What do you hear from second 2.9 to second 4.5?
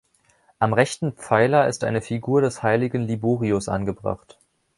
Liborius angebracht.